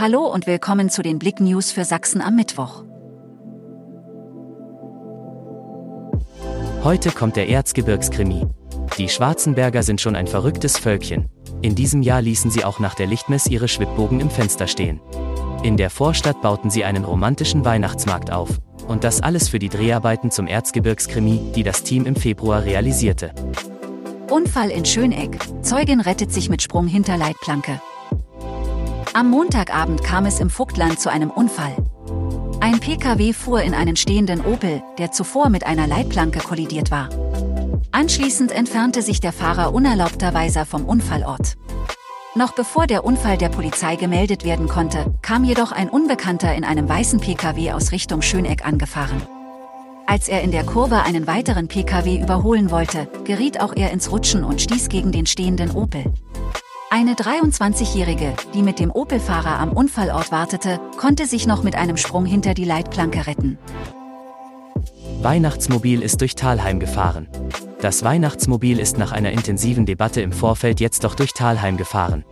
Hallo 0.00 0.26
und 0.26 0.46
willkommen 0.46 0.90
zu 0.90 1.02
den 1.02 1.18
Blick 1.18 1.40
News 1.40 1.72
für 1.72 1.84
Sachsen 1.84 2.20
am 2.20 2.36
Mittwoch. 2.36 2.84
Heute 6.84 7.10
kommt 7.10 7.34
der 7.34 7.48
Erzgebirgskrimi. 7.48 8.46
Die 8.96 9.08
Schwarzenberger 9.08 9.82
sind 9.82 10.00
schon 10.00 10.14
ein 10.14 10.28
verrücktes 10.28 10.78
Völkchen. 10.78 11.28
In 11.62 11.74
diesem 11.74 12.02
Jahr 12.02 12.22
ließen 12.22 12.48
sie 12.52 12.64
auch 12.64 12.78
nach 12.78 12.94
der 12.94 13.08
Lichtmess 13.08 13.48
ihre 13.48 13.66
Schwibbogen 13.66 14.20
im 14.20 14.30
Fenster 14.30 14.68
stehen. 14.68 15.00
In 15.64 15.76
der 15.76 15.90
Vorstadt 15.90 16.40
bauten 16.42 16.70
sie 16.70 16.84
einen 16.84 17.04
romantischen 17.04 17.64
Weihnachtsmarkt 17.64 18.30
auf. 18.30 18.50
Und 18.86 19.02
das 19.02 19.20
alles 19.20 19.48
für 19.48 19.58
die 19.58 19.68
Dreharbeiten 19.68 20.30
zum 20.30 20.46
Erzgebirgskrimi, 20.46 21.50
die 21.56 21.64
das 21.64 21.82
Team 21.82 22.06
im 22.06 22.14
Februar 22.14 22.62
realisierte. 22.62 23.32
Unfall 24.30 24.70
in 24.70 24.84
Schöneck. 24.84 25.40
Zeugin 25.62 26.00
rettet 26.00 26.32
sich 26.32 26.48
mit 26.48 26.62
Sprung 26.62 26.86
hinter 26.86 27.16
Leitplanke. 27.16 27.80
Am 29.18 29.30
Montagabend 29.30 30.04
kam 30.04 30.26
es 30.26 30.38
im 30.38 30.48
Vogtland 30.48 31.00
zu 31.00 31.10
einem 31.10 31.30
Unfall. 31.30 31.74
Ein 32.60 32.78
Pkw 32.78 33.32
fuhr 33.32 33.62
in 33.62 33.74
einen 33.74 33.96
stehenden 33.96 34.40
Opel, 34.46 34.80
der 34.96 35.10
zuvor 35.10 35.48
mit 35.48 35.66
einer 35.66 35.88
Leitplanke 35.88 36.38
kollidiert 36.38 36.92
war. 36.92 37.08
Anschließend 37.90 38.52
entfernte 38.52 39.02
sich 39.02 39.18
der 39.18 39.32
Fahrer 39.32 39.74
unerlaubterweise 39.74 40.64
vom 40.64 40.84
Unfallort. 40.84 41.56
Noch 42.36 42.52
bevor 42.52 42.86
der 42.86 43.04
Unfall 43.04 43.36
der 43.36 43.48
Polizei 43.48 43.96
gemeldet 43.96 44.44
werden 44.44 44.68
konnte, 44.68 45.12
kam 45.20 45.42
jedoch 45.42 45.72
ein 45.72 45.88
Unbekannter 45.88 46.54
in 46.54 46.62
einem 46.62 46.88
weißen 46.88 47.18
Pkw 47.18 47.72
aus 47.72 47.90
Richtung 47.90 48.22
Schöneck 48.22 48.64
angefahren. 48.64 49.20
Als 50.06 50.28
er 50.28 50.42
in 50.42 50.52
der 50.52 50.62
Kurve 50.62 51.02
einen 51.02 51.26
weiteren 51.26 51.66
Pkw 51.66 52.22
überholen 52.22 52.70
wollte, 52.70 53.08
geriet 53.24 53.60
auch 53.60 53.74
er 53.74 53.90
ins 53.90 54.12
Rutschen 54.12 54.44
und 54.44 54.60
stieß 54.60 54.88
gegen 54.88 55.10
den 55.10 55.26
stehenden 55.26 55.72
Opel. 55.72 56.04
Eine 56.90 57.12
23-Jährige, 57.12 58.32
die 58.54 58.62
mit 58.62 58.78
dem 58.78 58.90
Opel-Fahrer 58.90 59.58
am 59.58 59.72
Unfallort 59.72 60.32
wartete, 60.32 60.80
konnte 60.96 61.26
sich 61.26 61.46
noch 61.46 61.62
mit 61.62 61.76
einem 61.76 61.98
Sprung 61.98 62.24
hinter 62.24 62.54
die 62.54 62.64
Leitplanke 62.64 63.26
retten. 63.26 63.58
Weihnachtsmobil 65.20 66.00
ist 66.00 66.22
durch 66.22 66.34
Talheim 66.34 66.80
gefahren. 66.80 67.28
Das 67.82 68.04
Weihnachtsmobil 68.04 68.78
ist 68.78 68.96
nach 68.96 69.12
einer 69.12 69.32
intensiven 69.32 69.84
Debatte 69.84 70.22
im 70.22 70.32
Vorfeld 70.32 70.80
jetzt 70.80 71.04
doch 71.04 71.14
durch 71.14 71.34
Talheim 71.34 71.76
gefahren. 71.76 72.24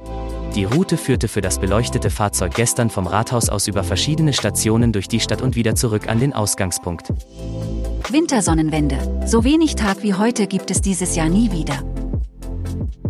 Die 0.54 0.64
Route 0.64 0.96
führte 0.96 1.28
für 1.28 1.42
das 1.42 1.58
beleuchtete 1.58 2.08
Fahrzeug 2.08 2.54
gestern 2.54 2.88
vom 2.88 3.06
Rathaus 3.06 3.50
aus 3.50 3.68
über 3.68 3.84
verschiedene 3.84 4.32
Stationen 4.32 4.90
durch 4.90 5.06
die 5.06 5.20
Stadt 5.20 5.42
und 5.42 5.54
wieder 5.54 5.74
zurück 5.74 6.08
an 6.08 6.18
den 6.18 6.32
Ausgangspunkt. 6.32 7.12
Wintersonnenwende. 8.08 9.26
So 9.26 9.44
wenig 9.44 9.74
Tag 9.74 10.02
wie 10.02 10.14
heute 10.14 10.46
gibt 10.46 10.70
es 10.70 10.80
dieses 10.80 11.14
Jahr 11.14 11.28
nie 11.28 11.52
wieder. 11.52 11.82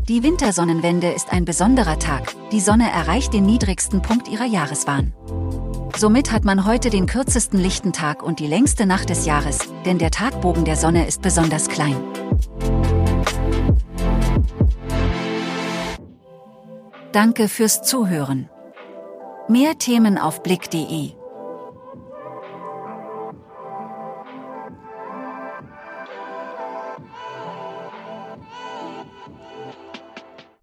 Die 0.08 0.22
Wintersonnenwende 0.22 1.10
ist 1.10 1.32
ein 1.32 1.44
besonderer 1.44 1.98
Tag. 1.98 2.32
Die 2.52 2.60
Sonne 2.60 2.88
erreicht 2.92 3.32
den 3.32 3.44
niedrigsten 3.44 4.02
Punkt 4.02 4.28
ihrer 4.28 4.44
Jahresbahn. 4.44 5.12
Somit 5.96 6.30
hat 6.30 6.44
man 6.44 6.64
heute 6.64 6.90
den 6.90 7.06
kürzesten 7.06 7.58
lichten 7.58 7.92
Tag 7.92 8.22
und 8.22 8.38
die 8.38 8.46
längste 8.46 8.86
Nacht 8.86 9.10
des 9.10 9.26
Jahres, 9.26 9.58
denn 9.84 9.98
der 9.98 10.12
Tagbogen 10.12 10.64
der 10.64 10.76
Sonne 10.76 11.08
ist 11.08 11.22
besonders 11.22 11.68
klein. 11.68 11.96
Danke 17.10 17.48
fürs 17.48 17.82
Zuhören. 17.82 18.48
Mehr 19.48 19.76
Themen 19.76 20.18
auf 20.18 20.40
blick.de 20.44 21.14